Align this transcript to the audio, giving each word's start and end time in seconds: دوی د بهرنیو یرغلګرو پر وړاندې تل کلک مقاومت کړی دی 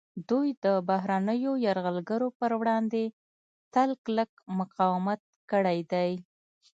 دوی 0.29 0.47
د 0.63 0.65
بهرنیو 0.89 1.53
یرغلګرو 1.65 2.27
پر 2.39 2.51
وړاندې 2.59 3.03
تل 3.73 3.89
کلک 4.05 4.31
مقاومت 4.59 5.21
کړی 5.51 5.79
دی 5.91 6.11